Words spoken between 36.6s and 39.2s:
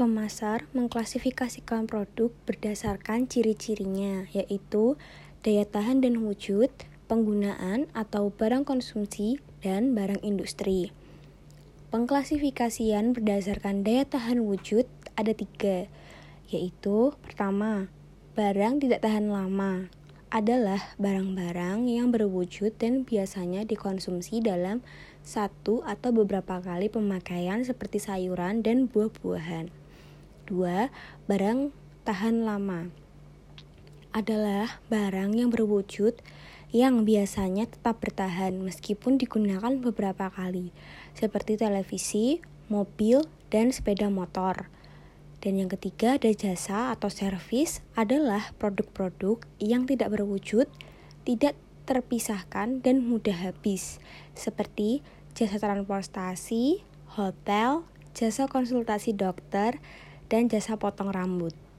yang biasanya tetap bertahan meskipun